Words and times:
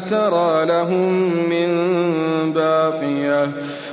ترى 0.00 0.66
لهم 0.66 1.12
من 1.48 1.70
باقية 2.52 3.48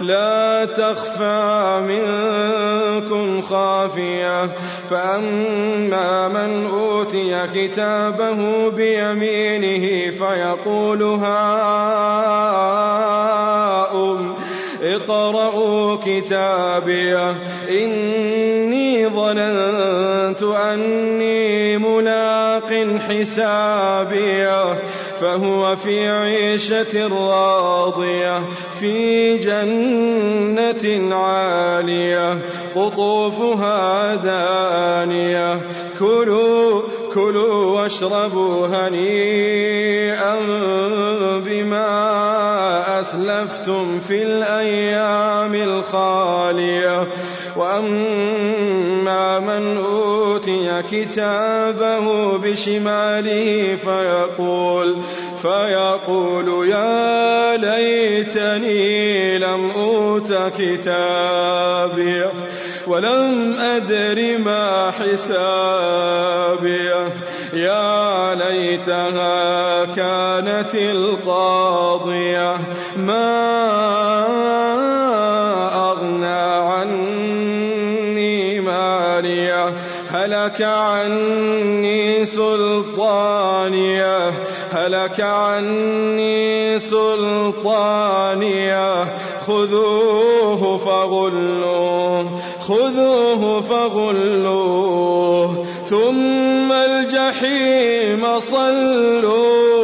لا 0.00 0.64
تخفى 0.64 1.80
منكم 1.88 3.42
خافية. 3.42 4.48
فأما 4.90 6.28
من 6.28 6.66
أوتي 6.66 7.46
كتابه 7.54 8.68
بيمينه 8.68 10.10
فيقول 10.10 11.02
هاؤم 11.02 11.98
اقرءوا 14.82 15.96
كتابيه 16.06 17.34
إني 17.70 19.08
ظننت 19.08 20.42
أني 20.42 21.78
ملاق 21.78 22.86
حسابيه 23.08 24.82
فهو 25.20 25.76
في 25.76 26.08
عيشة 26.08 27.06
راضية 27.06 28.42
في 28.80 29.38
جنة 29.38 31.14
عالية 31.16 32.38
قطوفها 32.74 34.14
دانية. 34.14 35.60
كلوا 35.98 36.82
كلوا 37.14 37.80
واشربوا 37.80 38.66
هنيئا 38.66 40.36
بما 41.38 43.00
أسلفتم 43.00 43.98
في 44.08 44.22
الأيام 44.22 45.54
الخالية. 45.54 47.06
وأما 47.58 49.38
من 49.38 49.76
أوتي 49.76 50.82
كتابه 50.90 52.36
بشماله 52.38 53.76
فيقول 53.84 54.96
فيقول 55.42 56.68
يا 56.68 57.56
ليتني 57.56 59.38
لم 59.38 59.70
أوت 59.70 60.32
كتابي 60.58 62.24
ولم 62.86 63.54
أدر 63.58 64.38
ما 64.38 64.90
حسابي 64.90 66.90
يا 67.52 68.34
ليتها 68.34 69.84
كانت 69.84 70.74
القاضية 70.74 72.56
ما 72.96 73.58
هلك 80.10 80.62
عني 80.62 82.24
سلطانية 82.24 84.32
هلك 84.72 85.20
عني 85.20 86.78
سلطانية. 86.78 88.24
خذوه 89.46 90.78
فغلوه 90.78 92.40
خذوه 92.68 93.60
فغلوه. 93.60 95.66
ثم 95.90 96.72
الجحيم 96.72 98.40
صلوه 98.40 99.78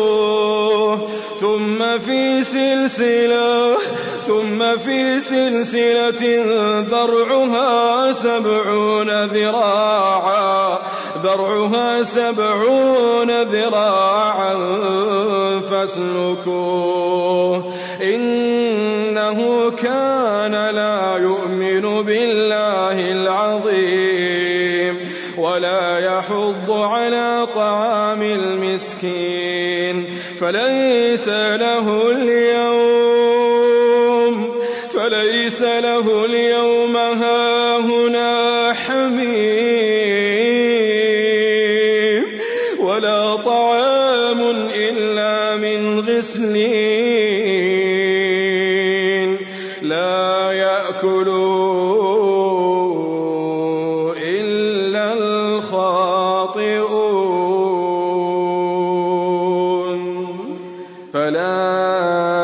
ثم 1.40 1.98
في 1.98 2.42
سلسلة 2.42 3.76
ثم 4.26 4.76
في 4.76 5.20
سلسلة 5.20 6.44
ذرعها 6.80 8.12
سبعون 8.12 9.24
ذراعا 9.24 10.78
ذرعها 11.22 12.02
سبعون 12.02 13.42
ذراعا 13.42 14.54
فاسلكوه. 15.70 17.74
إنه 18.02 19.70
كان 19.70 20.52
لا 20.52 21.16
يؤمن 21.16 22.02
بالله 22.02 23.12
العظيم 23.12 24.98
ولا 25.38 25.98
يحض 25.98 26.70
على 26.70 27.46
طعام 27.54 28.22
المسكين 28.22 30.04
فليس 30.40 31.28
له 31.28 32.10
اليوم 32.10 32.83
فليس 35.24 35.62
له 35.62 36.24
اليوم 36.24 36.96
هاهنا 36.96 38.72
حميم 38.72 39.34
ولا 42.80 43.36
طعام 43.36 44.40
إلا 44.74 45.56
من 45.56 46.00
غسلين 46.00 46.64
لا 49.82 50.52
يأكله 50.52 51.34
إلا 54.22 55.12
الخاطئون 55.12 56.04
فلا 61.12 62.43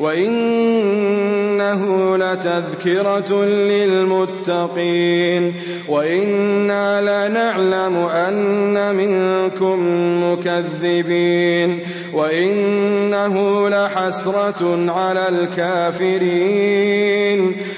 وإنه 0.00 1.82
لتذكرة 2.16 3.44
للمتقين 3.44 5.54
وإنا 5.88 7.00
لنعلم 7.00 7.96
أن 7.96 8.94
منكم 8.94 9.78
مكذبين 10.24 11.78
وإنه 12.12 13.68
لحسرة 13.68 14.92
على 14.92 15.28
الكافرين 15.28 16.80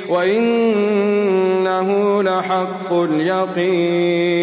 وإنه 0.09 2.23
لحق 2.23 2.93
اليقين 2.93 4.43